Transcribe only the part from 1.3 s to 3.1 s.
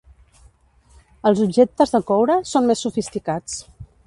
Els objectes de coure són més